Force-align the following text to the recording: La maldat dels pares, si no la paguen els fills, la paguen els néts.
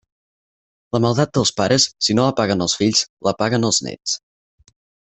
La 0.97 1.01
maldat 1.03 1.33
dels 1.39 1.51
pares, 1.61 1.87
si 2.07 2.17
no 2.21 2.27
la 2.29 2.33
paguen 2.41 2.67
els 2.67 2.77
fills, 2.83 3.05
la 3.31 3.37
paguen 3.45 3.71
els 3.73 3.85
néts. 3.91 4.21